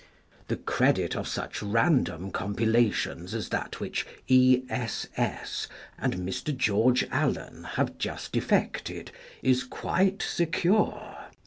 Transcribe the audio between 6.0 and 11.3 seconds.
Mr. George Allen have just effected is quite se cure.